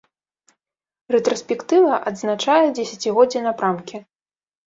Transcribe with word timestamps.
Рэтраспектыва 1.15 1.99
адзначае 2.11 2.65
дзесяцігоддзе 2.79 3.39
напрамкі. 3.47 3.97